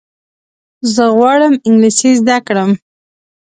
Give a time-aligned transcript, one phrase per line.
[0.93, 2.71] زه غواړم انګلیسي زده کړم.